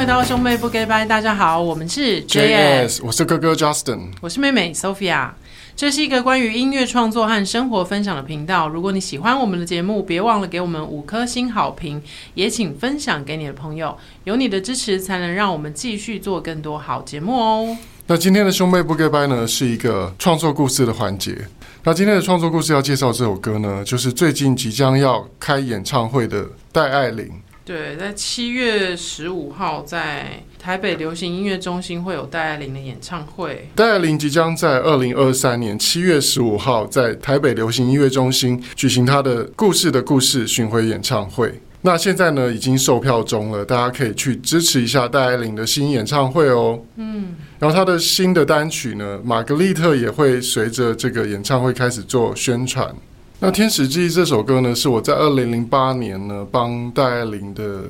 [0.00, 5.28] 回到兄妹不给拜，大家好，我们是 JS，我是哥哥 Justin，我是妹妹 Sophia。
[5.76, 8.66] 这是一个关于音乐创作和生活分享的频道。
[8.66, 12.02] 如果你喜欢我们的节目，别忘了给我们五颗星好评，
[12.32, 13.94] 也请分享给你的朋友。
[14.24, 17.76] 有你的支持，才能让我们继续做更多好节目哦。
[18.06, 21.36] 那今天的兄妹不给拜呢，是一个创作故事的环节。
[21.84, 27.30] 那今天的创作故事要介绍这首歌呢，就是最近即将要开演唱会的戴爱玲。
[27.70, 33.68] 对，在七月十五号，在台北流行音乐中心会有戴爱玲的演唱会。
[33.76, 41.60] 戴爱玲即将在二零二三年七月十五号在台北流行音乐中心举行她的《故事的故事》巡回演唱会。
[41.82, 46.76] 那现在呢，已经售票中了，大家可以去支持一下戴爱玲的新演唱会哦。
[46.96, 52.92] 嗯，然后她的新的单曲呢，《玛格丽特》也会随着这个演唱会开始做宣传。
[53.42, 57.84] 那《天使之翼》这首歌呢，是我在二零零八年呢帮戴爱玲的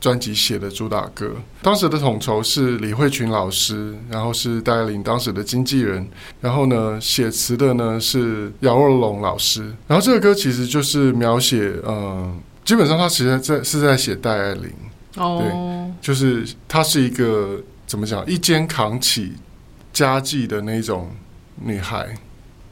[0.00, 1.32] 专辑写的主打歌。
[1.60, 6.08] 当时的统筹是李慧群老师，然后是戴爱玲当时的经纪人，
[6.40, 9.70] 然后呢写词的呢是姚若龙老师。
[9.86, 14.72] 然后这个歌其实就是描写，嗯，基本上他其实在是在写戴爱玲。
[15.16, 19.34] 哦，对，就是她是一个怎么讲，一肩扛起
[19.92, 21.10] 家计的那种
[21.62, 22.14] 女孩。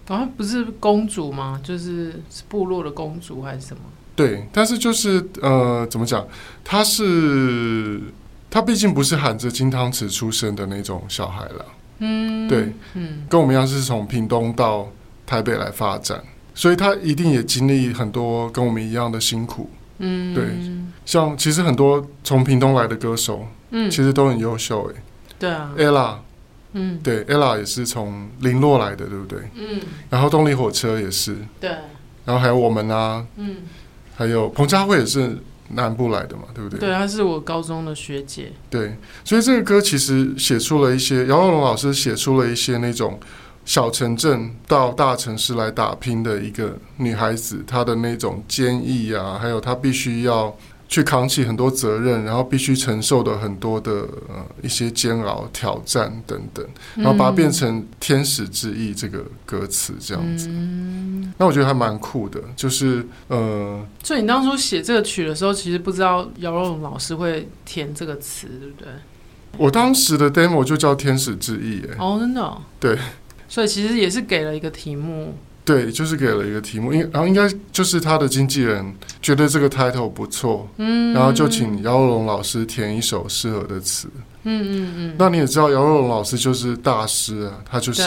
[0.07, 1.61] 好像不是公主吗？
[1.63, 3.83] 就是部落的公主还是什么？
[4.15, 6.25] 对，但是就是呃，怎么讲？
[6.63, 8.01] 她是
[8.51, 11.67] 她毕竟不是含着金汤匙出生的那种小孩了。
[11.99, 14.89] 嗯，对，嗯，跟我们一样是从屏东到
[15.27, 16.23] 台北来发展，
[16.55, 19.71] 所以她一定也经历很多跟我们一样的辛苦。
[19.99, 20.45] 嗯，对，
[21.07, 24.93] 像其实很多从屏东来的歌手，嗯，其实都很优秀。
[24.95, 25.03] 哎，
[25.39, 26.17] 对啊，Ella。
[26.75, 29.39] 嗯，对，Ella 也是从零落来的，对不对？
[29.55, 29.81] 嗯，
[30.11, 31.71] 然后动力火车也是，对，
[32.25, 33.59] 然后还有我们啊，嗯，
[34.17, 36.81] 还有彭佳慧也是南部来的嘛，对不对？
[36.81, 38.53] 对，她是我高中的学姐。
[38.69, 43.19] 对，所以这个歌其实写出了一些姚若龙老师写出了一些那种
[43.65, 50.55] 小城镇到大城市来打拼的一个女孩子，她的那种坚毅啊，还有她必须要。
[50.89, 53.93] 去扛起很多责任，然后必须承受的很多的
[54.29, 56.65] 呃一些煎熬、挑战等等，
[56.95, 60.47] 然后把它变成《天使之翼》这个歌词这样子。
[60.51, 68.89] 嗯，那我觉得还蛮酷的，就是呃，所以你当初写这个曲的时候，其实不知道姚若龙老师会填这个词，对不对？
[69.57, 72.61] 我当时的 demo 就叫《天使之翼》哎，哦，真的哦？
[72.79, 72.99] 对，
[73.49, 75.35] 所以其实也是给了一个题目。
[75.65, 84.07] 对，就是给了一个题目，应然后应该就是他的经纪人觉得这个 title 不错，嗯，然后就请姚若龙老师填一首适合的词，
[84.43, 85.15] 嗯嗯嗯。
[85.19, 88.07] 那你也知道姚若龙老师就是大师啊，他就是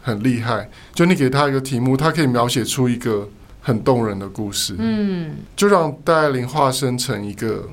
[0.00, 3.28] 很厉害，就你给他一个题目，他可以描写出一个
[3.60, 7.68] 很动人的故事，嗯，就让戴爱玲化身成一个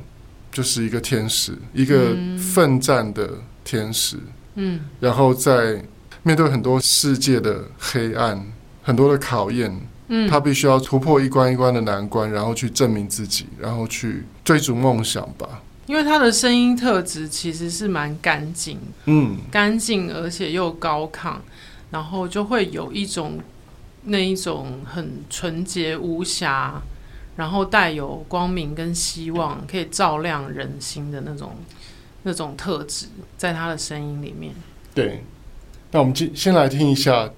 [0.51, 3.29] 就是一个天使，一个奋战的
[3.63, 4.17] 天使，
[4.55, 5.79] 嗯，然后在
[6.23, 8.43] 面对很多世界的黑暗。
[8.89, 9.71] 很多的考验，
[10.07, 15.61] 嗯，他必须要突破一关一关的难关，然后去证明自己，然后去追逐梦想吧。
[15.85, 21.35] 因为他的声音特质其实是蛮干净，嗯，干净而且又高亢，
[21.91, 23.39] 然后就会有一种
[24.05, 26.81] 那一种很纯洁无瑕，
[27.35, 31.51] 然后带有光明跟希望，可以照亮人心的那种
[32.23, 33.05] 那种特质，
[33.37, 34.51] 在他的声音里面。
[34.95, 35.23] 对，
[35.91, 37.29] 那我们先先来听一下。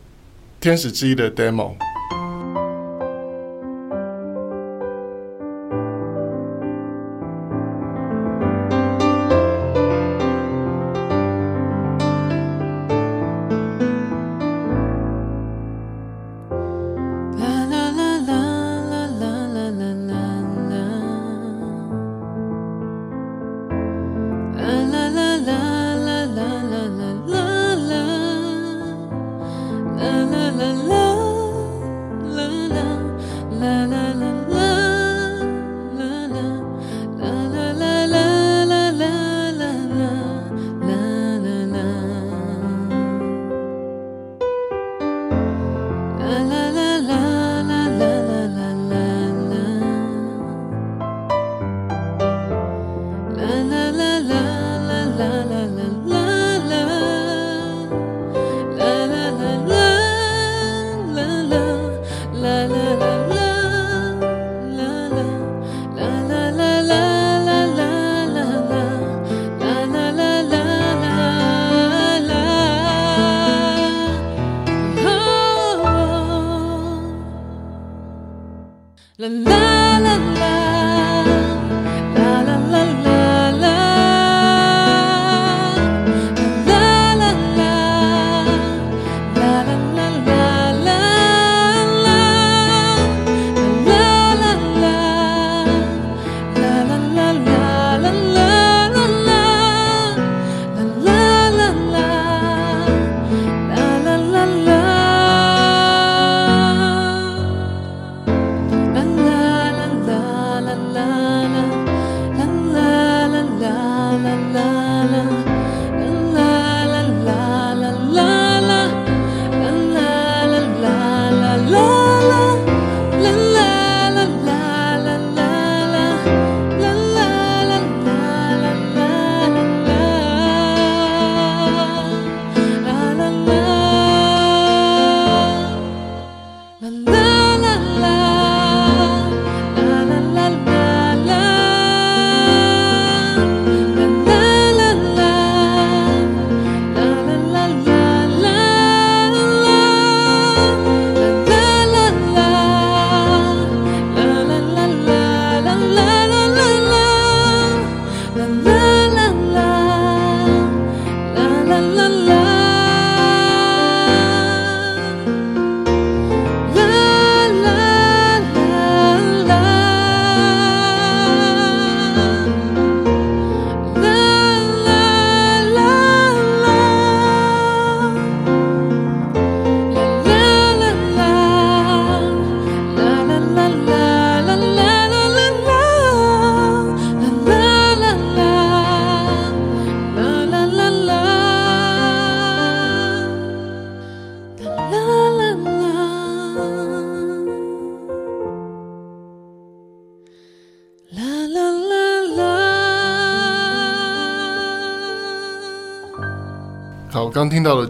[0.61, 1.75] 天使之翼的 demo。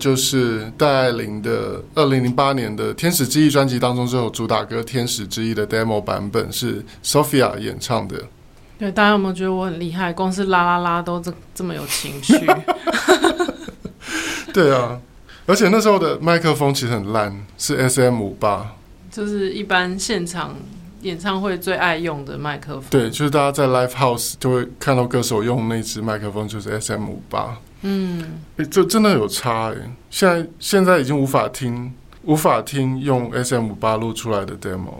[0.01, 8.15] 就是戴爱玲的二零零八年的《天使之翼》专辑当中这首主打歌《天使之翼》的 demo 版本，是 Sophia 演唱的。
[8.79, 10.11] 对，大家有没有觉得我很厉害？
[10.11, 12.33] 光是啦啦啦都这这么有情绪。
[14.51, 14.99] 对啊，
[15.45, 18.75] 而且那时候的麦克风其实很烂，是 SM 五八，
[19.11, 20.55] 就是一般现场
[21.01, 22.83] 演唱会最爱用的麦克风。
[22.89, 27.57] 对，就是大家在 Live House 就会看到歌手用那支麦克风，就是 SM 五八。
[27.81, 29.75] 嗯，欸，这真的有差哎！
[30.09, 31.91] 现在现在已经无法听，
[32.23, 34.99] 无法听用 SM 五八录出来的 demo。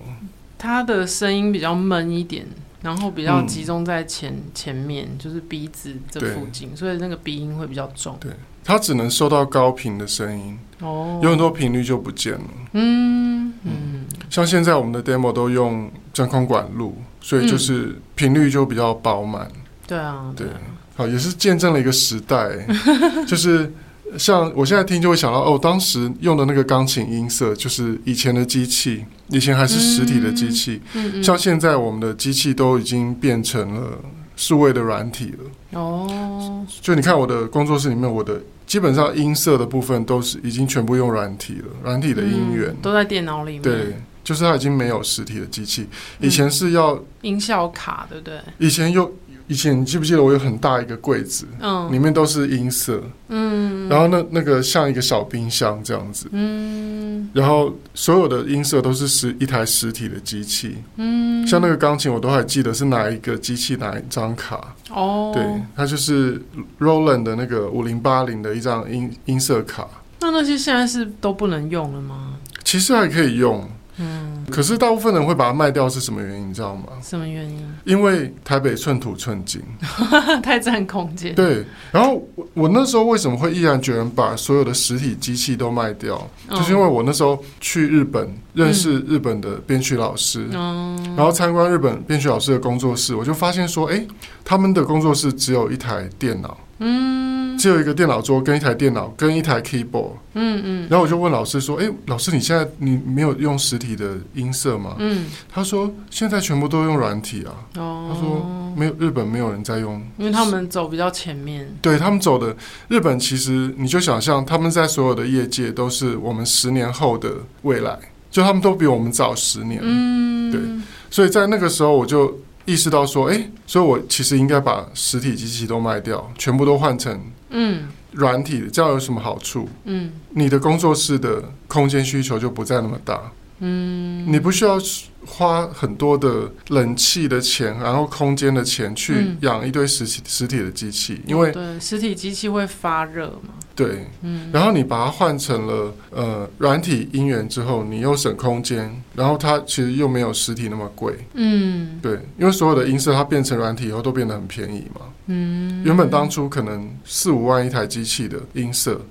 [0.57, 2.45] 它的声音比较闷一点，
[2.81, 8.18] 然后比较集中在前、嗯、前面，就是鼻子这附近，所以那个鼻音会比较重。
[8.19, 8.31] 对。
[8.63, 12.42] 它只能收到高频的声音，哦，有很多频率就不见了。
[12.74, 19.50] 嗯嗯，像现在我们的 demo 都用真空管录，所以就是频率就比较饱满。
[19.88, 20.48] 对啊，对，
[20.96, 22.50] 好，也是见证了一个时代，
[23.28, 23.72] 就是。
[24.18, 30.81] 像我现在听就会想到哦，当时用的那个钢琴音色就是以前的机器，以前还是实体的机器。
[30.96, 33.98] 嗯嗯、像现在我们的机器都已经变成了
[34.36, 35.80] 数位的软体了。
[35.80, 43.62] 哦，就你看我的工作室里面，我的基本上音色的部分都是已经全部用软体了，软体的音源、嗯、都在电脑里面。
[43.62, 45.88] 对，就是它已经没有实体的机器，
[46.20, 48.39] 以前是要、嗯、音效卡，对不对？
[48.58, 49.12] 以前有。
[49.51, 65.43] 以前你记不记得我有很大一个柜子，嗯，里面都是音色，嗯，然后那那个像一个小冰箱这样子，嗯，然后所有的音色都是实一台实体的机器，嗯，像那个钢琴我都还记得是哪一个机器哪一张卡，哦，对，
[65.75, 66.41] 它就是
[66.79, 69.86] Roland 的那个五零八零的一张音音色卡。
[70.22, 72.36] 那那些现在是都不能用了吗？
[72.63, 73.70] 其实还可以用。
[74.01, 76.50] 嗯，可是大部分人会把它卖掉是什么原因？
[76.50, 76.86] 你知道吗？
[77.01, 77.58] 什么原因？
[77.84, 79.62] 因为台北寸土寸金，
[80.41, 81.36] 太占空间。
[81.36, 86.15] 对，然后我我那时候为什么会毅然决然把所有的实体机器都卖掉？
[86.15, 94.05] 哦、就是因为我那时候去日本认识日本的编曲老师，嗯、然后参观日本编曲老师的工作室，我就发现说，哎，
[94.43, 96.58] 他们的工作室只有一台电脑。
[96.84, 100.12] 嗯，只有一个电脑桌跟一台电脑跟一台 keyboard。
[100.34, 108.46] 嗯嗯，然后我就问老师说：“哎，老师，你现在你没有用实体的音色吗？”嗯，他说：“现在全部都用软体啊。”哦，他说
[108.77, 111.67] ：“没有，日本没有人在用，因为他们走比较前面。
[111.81, 112.55] 对，他们走的
[112.88, 117.29] 日本，其实你就想象他们在所有的业界都是我们十年后的
[117.63, 117.98] 未来，
[118.29, 119.79] 就他们都比我们早十年。
[119.84, 120.62] 嗯，对，
[121.10, 122.39] 所以在那个时候我就。
[122.63, 127.20] 意识到说，哎、欸，所以我其实应该把实体机器都卖掉，全部都换成
[127.51, 129.70] 嗯软体的，这样有什么好处？
[129.86, 134.79] 嗯，你的工作室的空间需求就不再那么大，嗯，你不需要。
[135.24, 143.53] 花很多的冷气的钱，然后空间的钱去养一堆实体实体的机器，因为对实体机器会发热嘛。
[143.81, 159.01] 对，嗯，然后你把它换成了呃软体音源之后，你又省空间，然后它其实又没有实体那么贵，嗯，对，因为所有的音色它变成软体以后都变得很便宜嘛，嗯，原本当初可能四五万一台机器的音色，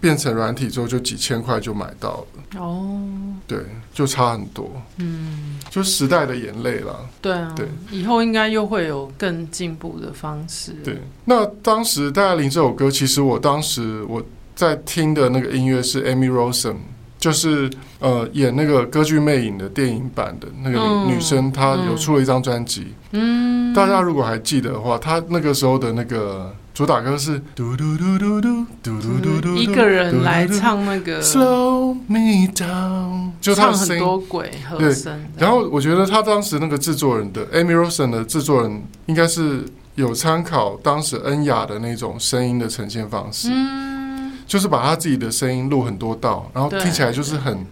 [0.00, 3.00] 变成软体之后就几千块就买到了，哦，
[3.46, 3.58] 对，
[3.92, 5.58] 就差很多，嗯。
[5.70, 7.08] 就时代的眼泪了。
[7.22, 10.72] 对啊，对，以后应该又会有更进步的方式。
[10.84, 14.22] 对，那当时戴爱玲这首歌，其实我当时我
[14.54, 16.76] 在听的那个音乐是 Amy Rosen，
[17.18, 22.88] 就是呃演那个《歌剧魅影》的电影版的那个女、嗯、女生，她有出了一张专辑。
[23.12, 26.54] 嗯，大家如果还记得的话，她那个时候的那个。
[26.74, 35.22] 主打歌是嘟嘟嘟嘟嘟嘟嘟嘟，一个人来唱那个 Slow Me Down，就他唱很多轨和声。
[35.36, 39.64] 然后我觉得他当时那个制作人的 Amy Rosen 的制作人，应该是
[39.96, 47.66] 有参考当时恩雅的那种声音的呈现方式，嗯，就是把他自己的声音录很多道，然后听起来就是很。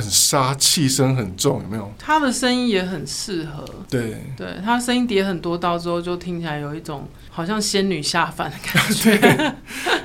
[0.00, 1.92] 很杀气声很重，有没有？
[1.98, 3.64] 他的声音也很适合。
[3.88, 9.16] 对，对他声音叠很多刀之后，就听起来有一种好像仙女下凡的感觉。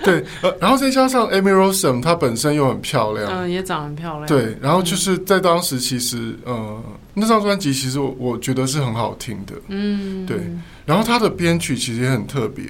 [0.04, 4.28] 对，对，呃，然后再加上 Amy Rosen，她本身又很漂亮，嗯，也长得很漂亮。
[4.28, 6.84] 对，然后就是在当时，其实，呃，
[7.14, 9.56] 那张专辑其实我我觉得是很好听的。
[9.70, 10.38] 嗯，对。
[10.86, 12.64] 然后他的编曲其实也很特别。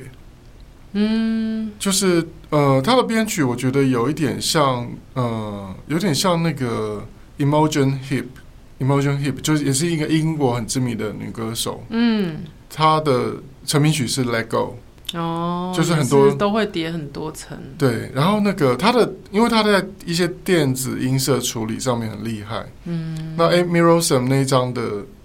[0.98, 7.05] 嗯，就是呃，他的编曲我觉得有一点像，呃，有点像那个
[7.38, 11.84] Imogen Heap，Imogen Heap 就是也是一个英国很知名的女歌手。
[11.89, 12.39] 嗯，
[12.70, 13.34] 她的
[13.65, 14.77] 成名曲是 Let Go。
[15.13, 17.58] 哦，就是很多都会叠很多层。
[17.77, 22.65] 对，然后那个她的，因为她在一些电子音色处理上面很厉害。
[22.86, 24.82] 嗯，那 Amy Rosen 那一张的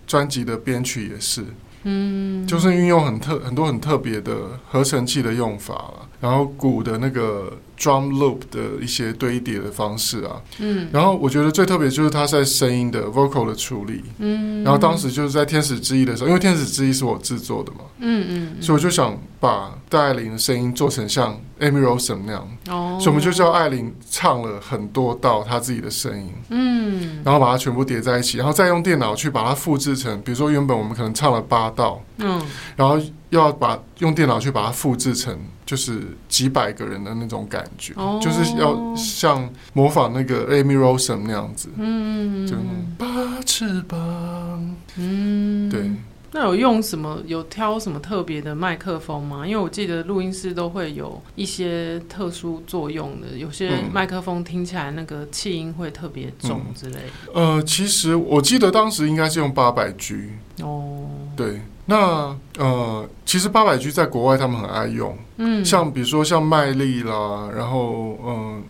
[0.07, 1.45] 专辑的编曲也是。
[1.85, 4.37] 嗯，就是运用很特很多很特别的
[4.69, 7.50] 合成器的用法了，然后鼓的那个
[7.81, 32.43] drum loop 的一些堆叠的方式啊，嗯，然后我觉得最特别就是他在声音的 vocal 的处理，嗯，然后当时就是在《天使之翼》的时候，因为《天使之翼》是我制作的嘛，嗯嗯，所以我就想把戴爱玲的声音做成像 Amy Rosen 那样，哦，所以我们就叫艾琳唱了很多道她自己的声音，嗯，然后把它全部叠在一起，然后再用电脑去把它复制成，比如说原本我们可能唱了八道，嗯，
[32.77, 32.99] 然后。
[33.31, 38.21] 要把用电脑去把它复制成，就是几百个人的那种感觉，oh.
[38.21, 42.57] 就是要像模仿那个 Amy Rosen 那样子，嗯，就
[42.99, 45.93] 八翅膀，嗯，对。
[46.33, 47.23] 那有用什么？
[47.25, 49.47] 有挑什么特别的麦克风吗？
[49.47, 57.33] 因为我记得录音室都会有一些特殊作用的，有些麦克风听起来那个气音会特别重之类的。
[57.37, 60.31] 嗯、呃，其实我记得当时应该是用八百 G
[60.62, 61.61] 哦，对。
[61.90, 68.62] 那呃，其实八百 G 在国外他们很爱用，嗯，像比如说像麦莉啦，然后嗯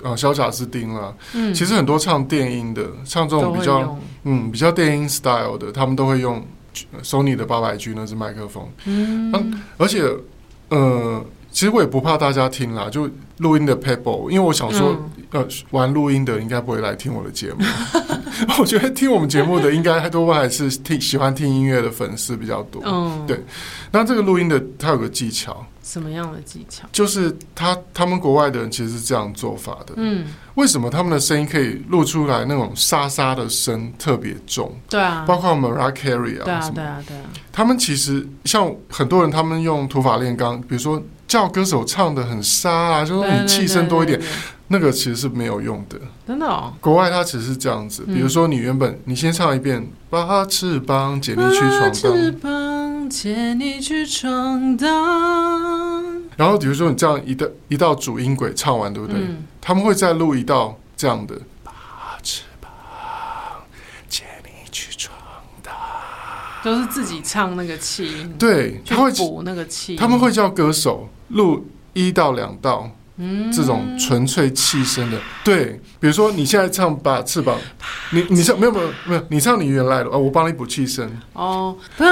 [0.00, 6.40] 呃小贾斯汀啦，嗯，其实很多唱电音的，唱这种比较嗯比较电音 style 的，他们都会用
[7.02, 10.04] Sony 的八百 G 那支麦克风，嗯，嗯，而且
[10.68, 11.24] 呃。
[11.54, 14.96] 其实我也不怕大家听啦，就录音的 Pebble，因为我想说，
[15.32, 17.58] 嗯、呃，玩录音的应该不会来听我的节目。
[18.58, 22.82] 我觉得听我们节目的应该多半还是听喜欢听音乐的粉丝比较多。
[22.84, 23.42] 嗯，对。
[23.90, 26.88] 那这个录音的它有个技巧，什么样的技巧？
[26.92, 29.94] 就是他他们国外的人其实是这样做法的。
[29.96, 34.74] 嗯，为什么他们的声音可以录出来那种沙沙的声特别重？
[34.88, 37.24] 对啊，包括 Mariah Carey 啊，对啊，对啊，对啊。
[37.52, 41.02] 他们其实像很多人，他们用土法炼钢，比如说。
[41.28, 44.20] 叫歌手唱的很沙啊，就说你气声多一点，
[44.72, 45.96] 那个其实是没有用的。
[46.26, 48.02] 真的哦，国外它其实是这样子。
[48.06, 54.88] 比如说，你原本你先唱一遍，把翅膀借你去闯荡，翅膀借你去闯荡。
[56.36, 59.20] 然后比如说你这样一道一道主音轨唱完，对不对？
[59.60, 61.72] 他们会再录一道这样的，把
[62.22, 62.70] 翅膀
[64.08, 65.14] 借你去闯
[65.62, 65.74] 荡，
[66.64, 71.08] 都是自己唱那个气音，对，他会补那个气，他们会叫歌手。
[71.28, 77.58] 录一到两道，嗯，这种纯粹气声的，对，比如说你现在唱把翅膀，
[78.10, 81.10] 你你唱没有没有没有，你唱你原来的，哦，我帮你补气声。
[81.34, 82.06] 哦，把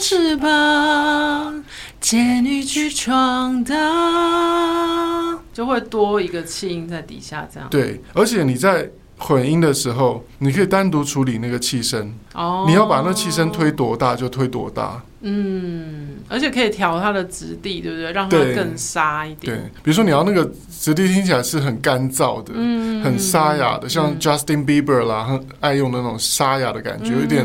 [0.00, 1.62] 翅膀
[2.00, 7.68] 借你去闯荡，就会多一个气音在底下，这样。
[7.68, 12.14] 对，而且你在混音的时候，你可以单独处理那个气声。
[12.38, 15.02] 哦，你要把那气声推多大就推多大。
[15.20, 18.12] 嗯，而且可以调它的质地，对不对？
[18.12, 19.56] 让它更沙一点。
[19.56, 27.44] 对，比如说你要那个质地听起来是很干燥的，嗯，很沙哑的，像 Justin Bieber 啦，很爱用的那种沙哑的感觉，有点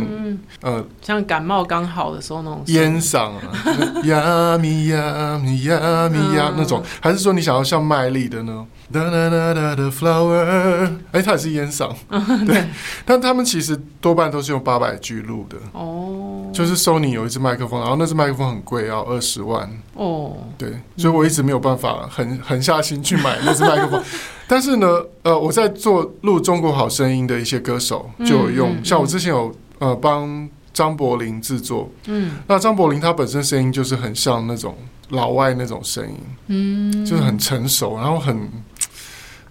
[0.62, 2.62] 呃，像感冒刚好的时候那种。
[2.68, 3.42] 烟嗓啊，
[4.06, 8.64] 呀咪呀咪呀咪呀那种，还是说你想要像麦粒的呢？
[8.92, 11.90] 哒哒哒哒的 flower，哎，它也是烟嗓，
[12.46, 12.64] 对，
[13.04, 15.58] 但他们其实多半都是用八百 G 录的。
[15.72, 19.70] 哦，就是 Sony 有一支麦克风，然后那支麦克风很贵，要二十万。
[19.94, 24.04] 哦，对，所以我一直没有办法狠狠下心去买那支麦克风，
[24.48, 24.88] 但是呢，
[25.22, 34.75] 呃，我在做录《中国好声音》的一些歌手就有用，像我之前有呃帮张柏霖制作，嗯，那张柏霖他本身声音就是很像那种
[35.10, 38.50] 老外那种声音，嗯，就是很成熟，然后很。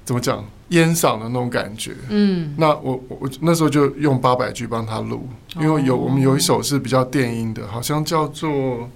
[0.04, 1.94] 怎么讲烟嗓的那种感觉？
[2.10, 5.26] 嗯，那我我那时候就用八百句帮他录，
[5.56, 8.88] 因为有我们有一首是比较电音的，好像叫做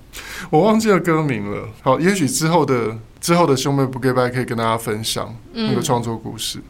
[0.50, 1.68] 我忘记了歌名了。
[1.82, 6.58] 好，也许之后的之后的兄妹不 goodbye 可以跟大家分享那个创作故事。
[6.58, 6.64] 嗯、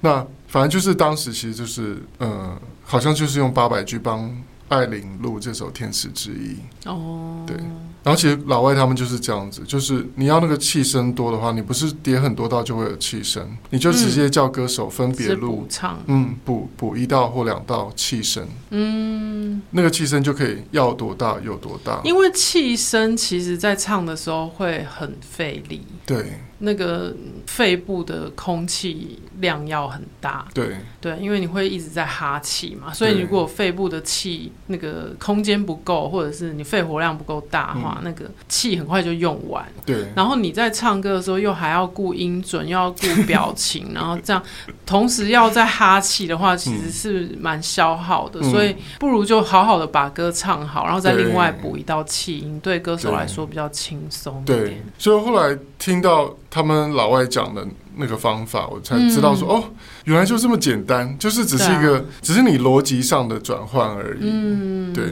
[0.00, 4.30] 那反正就是当时其实就是呃，好像就是用八百句帮
[4.72, 6.56] 爱玲录这首《天使之翼》。
[6.90, 7.56] 哦，对。
[8.04, 22.00] 然后其实老外他们就是这样子，就是你要那个气声多的话，你不是叠很多道就会有气声，你就直接叫歌手分别录唱，嗯，补补一道或两道气声，嗯，那个气声就可以要多大有多大。
[22.02, 26.40] 因为气声其实在唱的时候会很费力，对。
[26.64, 27.12] 那个
[27.44, 39.66] 肺部的空气量要很大，对对，因为你会一直在哈气嘛，所以如果肺部的气那个空间不够，或者是你肺活量不够大的话，嗯、那个气很快就用完。
[39.84, 44.40] 对，然后你在唱歌的时候又还要顾音准，又要顾表情， 然后这样
[44.86, 54.44] 同时要在哈气的话，其实是蛮消耗的，嗯、所以不如就好好的把歌唱好，然后再另外补一道气音，对歌手来说比较轻松。
[54.46, 56.32] 对，所以后来听到。
[56.54, 59.64] 他们老外讲的那个方法，我才知道说、嗯、哦，
[60.04, 64.20] 原来就这么简单，就是只是一个，啊、只是你逻辑上的转换而已。
[64.20, 65.04] 嗯，对，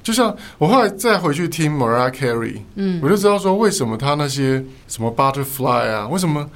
[0.00, 6.48] 就像我后来再回去听 Mariah Carey，嗯，我就知道说为什么他那些什么 Butterfly 啊，为什么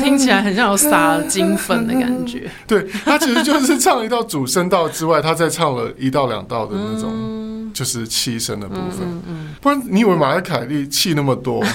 [0.00, 2.50] 听起来很像有撒金粉的感觉。
[2.66, 9.02] 对，他其实就是唱一道主声道之外，他再唱了一到两道的那种，就是气声的部分。
[9.02, 11.62] 嗯嗯，不然你以为马来凯莉气那么多？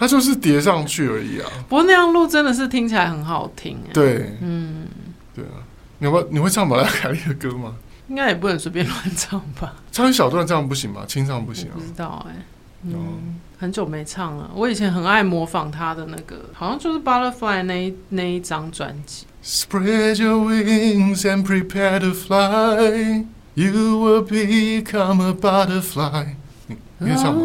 [0.00, 1.46] 他就是叠上去而已啊。
[1.68, 3.78] 不过那样录真的是听起来很好听。
[3.92, 4.86] 对，嗯，
[5.34, 5.60] 对啊。
[5.98, 7.74] 你会你会唱马拉凯莉的歌吗？
[8.08, 9.74] 应该也不能随便乱唱吧。
[9.92, 11.02] 唱一小段这样不行吗？
[11.06, 11.74] 清唱不行啊？
[11.74, 12.36] 不知道哎、欸。
[12.84, 14.50] 嗯，很久没唱了。
[14.54, 19.26] 我以前很爱模仿他的那个，好像就是《Butterfly》那一那一张专辑。
[19.44, 23.26] Spread your wings and prepare to fly.
[23.52, 26.28] You will become a butterfly.
[26.68, 27.42] 你你可以唱吗？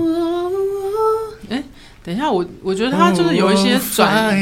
[2.06, 4.38] 等一下，我我觉得他就是有一些转。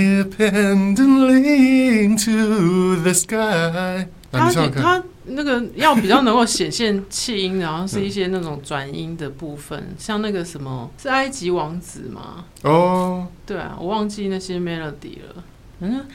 [4.30, 12.44] 他他那个要比较能够显现气音，然后是一些那种转音的部分，嗯、像那个什么是埃及王子吗？
[12.64, 15.44] 哦，对啊，我忘记那些 melody 了。
[15.80, 16.06] 嗯。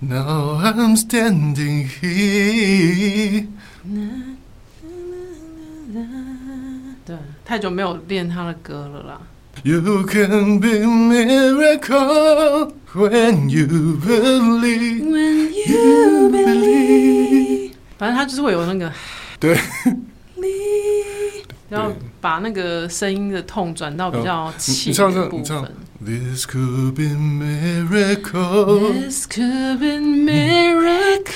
[0.00, 3.46] Now I'm standing here。
[7.04, 9.20] 对，太久没有练他的歌了啦。
[9.63, 13.65] You can be miracle when you
[13.97, 17.71] believe, when you believe。
[17.97, 18.91] 反正他就是会有那个，
[19.39, 19.57] 对，
[21.69, 21.91] 然后
[22.21, 25.63] 把那个声音的痛转到比较气的部分。
[26.05, 28.93] This could be miracle.
[28.93, 31.33] This could be miracle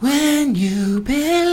[0.00, 1.49] when you believe.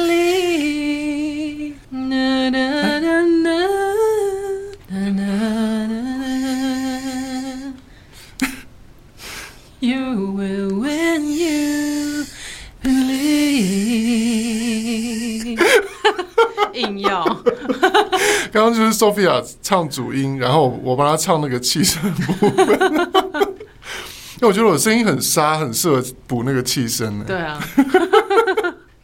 [18.98, 22.48] Sophia 唱主音，然后我帮她唱那个气声部分。
[24.40, 27.24] 因为我觉得我声音很沙，很适合补那个气声。
[27.24, 27.58] 对啊，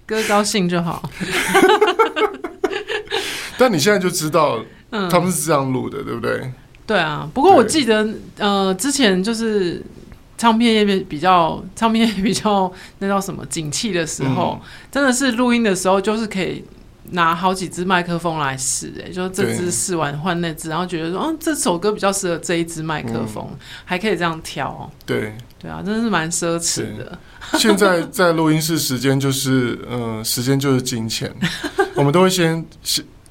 [0.06, 1.02] 哥高兴就好。
[3.58, 4.60] 但你现在就知道，
[5.10, 6.52] 他们是这样录的，对不对？
[6.86, 7.28] 对啊。
[7.34, 9.82] 不过我记得，呃，之前就是
[10.38, 16.64] 唱片业比较，唱片业比较那叫什么景气的时候，嗯、真的是录音的时候就是可以。
[17.10, 24.90] 拿好几支麦克风来试，哎，就这支试完换那支，然后觉得说，哦，这首歌比较适合这一支麦克风，嗯，还可以这样调。
[25.04, 27.18] 对，对啊，真的是蛮奢侈的。
[27.58, 31.30] 现在在录音室，时间就是，嗯、呃，时间就是金钱。
[31.94, 32.64] 我们都会先，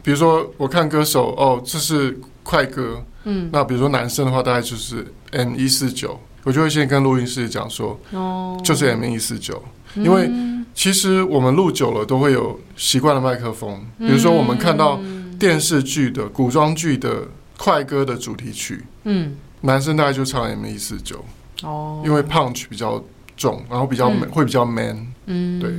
[0.04, 9.62] 比如说我看歌手，哦，这是快歌，嗯，那比如说男生的话，大概就是 M 一四九，我就会先跟录音室讲说，哦，就是 M 一四九，
[9.96, 10.30] 因为。
[10.74, 15.00] 其实我们录久了都会有习惯的麦克风，比如说我们看到
[15.40, 21.24] 电视剧的古装剧的快歌的主题曲，嗯，男生大概就唱 M 一四九，
[21.62, 23.02] 哦，因为 punch 比较
[23.38, 25.72] 重，然后比较、嗯、会比较 man，嗯，对，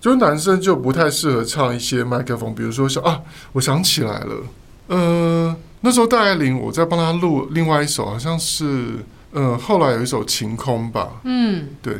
[0.00, 3.20] 就是男生就不太适合唱一些麦克风，比如说像啊，
[3.52, 4.36] 我想起来了，
[4.86, 11.98] 呃，那时候戴爱玲我在帮他录另外一首，好像是，呃，后来有一首晴空吧，嗯，对，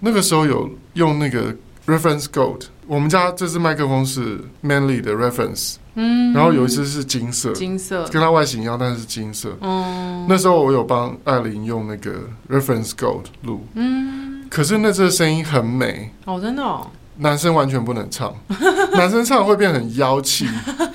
[0.00, 1.56] 那个时候有用那个。
[1.88, 8.06] Reference Gold，我们家这支麦克风是 Manley 的 Reference，嗯，然后有一支是金色，金色。
[8.08, 9.56] 跟它外形一样，但是是金色。
[9.62, 12.12] 嗯，那时候我有帮艾琳用那个
[12.50, 16.12] Reference Gold 录，嗯，可是那支声音很美。
[16.26, 18.34] 哦，真的哦，男生完全不能唱，
[18.92, 20.46] 男生唱会变很妖气，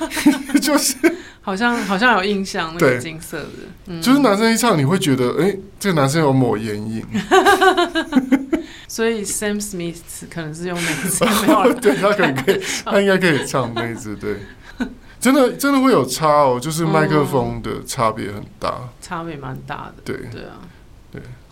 [0.62, 0.96] 就是
[1.42, 3.50] 好像好像有印象，那个金色的，
[3.88, 7.04] 嗯，就是男生一唱你会觉得，哎，这个男生有抹眼影。
[8.88, 9.98] 所以 Sam Smith
[10.30, 14.38] 可能是用那一支， 没有 对，他可能可以， 他应该可以唱那一支，对，
[15.20, 20.18] 真的真的会有差哦，就是麦克风的差别很大，差别蛮大的，对。
[20.32, 20.60] 对啊。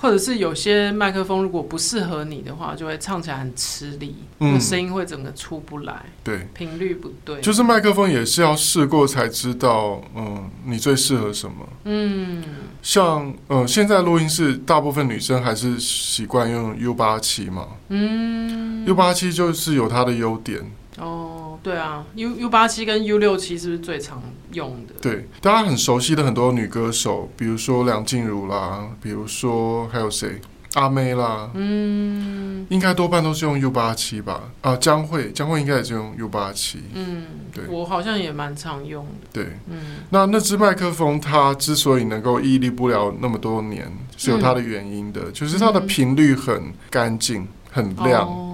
[0.01, 7.39] 对，或者是有些麦克风如果不适合你的话，就会唱起来很吃力，嗯，声音会整个出不来，对，频率不对。
[7.41, 11.67] 就是麦克风也是要试过才知道，嗯，你最适合什么。
[11.85, 12.43] 嗯，
[12.81, 20.59] 像呃，现在录音室大部分女生还是习惯用 U 八七嘛，嗯，U 八七就是有它的优点。
[20.97, 24.21] 哦，对啊，U U 八七跟 U 六七是不是最常
[24.53, 24.95] 用的？
[25.01, 30.41] 对，大家很熟悉的很多女歌手，比如说梁静茹啦，比如说还有谁，
[30.73, 34.41] 阿妹啦，嗯，应该多半都是用 U 八七吧？
[34.61, 36.81] 啊，江蕙，江蕙应该也是用 U 八七。
[36.93, 39.11] 嗯，对，我好像也蛮常用的。
[39.31, 48.27] 对，嗯，那那支麦克风它之所以能够屹立不了那么多年，是有它的原因的，嗯、就是它的频率很干净、很亮。
[48.27, 48.47] 哦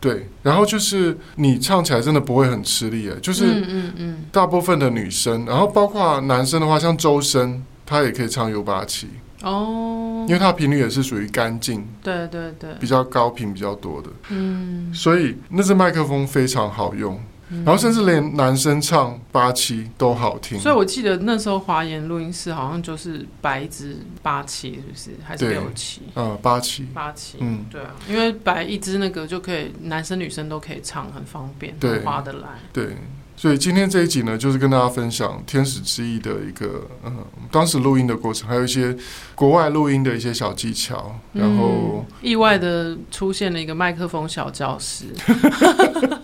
[0.00, 4.24] 对，然后就是你唱起来真的不会很吃力诶，就是嗯嗯嗯。
[4.32, 9.08] 大部分的女生，然后包括男生的话，像周深，他也可以唱 U 八七
[9.42, 17.20] 哦，因为它的频率也是属于干净，对对对，比较高频比较多的，嗯，所以那支麦克风非常好用。
[17.50, 25.10] 然后甚至连男生唱八七都好听，所以我记得那时候华研录音室好像就是白一支八七，是不是？
[25.24, 26.02] 还是六七？
[26.14, 32.48] 嗯，八七，八七，嗯，对啊，因为白一支那个就可以，男生女生都可以唱，很方便，对，划得来。
[32.72, 32.96] 对，
[33.36, 38.96] 所以今天这一集呢，就是跟大家分享天使之翼的一个，嗯，当时录音的过程，还有一些
[39.34, 45.06] 国外录音的一些小技巧，然后、嗯、意外的出现了一个麦克风小教室。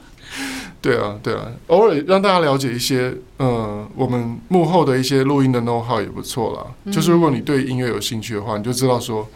[0.80, 6.66] 对啊，对啊，偶尔让大家了解一些，嗯，我们幕后的一些录音的 know how 也不错啦。
[6.84, 9.28] 嗯、就是如果你对音乐有兴趣的话，你就知道说。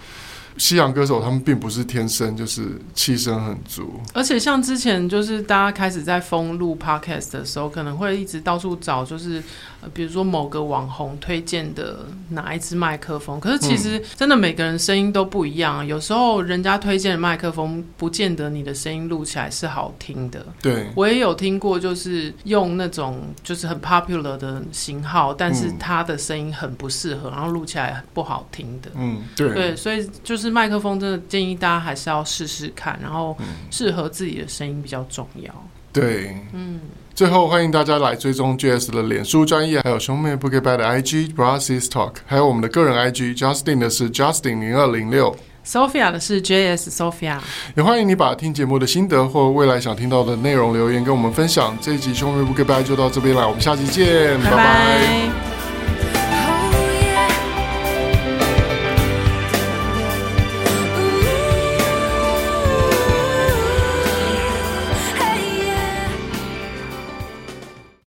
[0.59, 9.43] 西洋歌手他们并不是天生就是气声很足，而且像之前就是大家开始在封录 podcast 的时候，可能会一直到处找，就是
[9.81, 13.41] 呃，比如说某个网红推荐的哪一支麦克风。
[13.41, 20.45] 可是其实真的每个人声音都不一样，有时候人家推荐的麦克风，不见得你的声音录起来是好听的。
[20.61, 28.91] 对，我也有听过，就是用那种就是很 popular 的型号，但是它的声音很不适合，然后录起来不好听的。
[28.95, 30.51] 嗯，对，对，所以就是。
[30.51, 33.37] 麦克风真的建议大家还是要试试看，然后
[33.71, 35.55] 适合自己的声音比较重要。
[35.93, 36.81] 对，嗯。
[37.15, 47.39] 最后欢迎大家来追踪 JS 的脸书专业，还有兄妹不给拜的 IG Brasis Talk，还有我们的个人 IG Justin 的是 Justin 零二零六，Sophia 的是 JS Sophia。
[47.77, 51.77] 也欢迎你把听节目的心得或未来想听到的内容留言跟我们分享。
[51.83, 55.60] 这一集兄妹不给拜就到这边了，我们下期见，拜拜。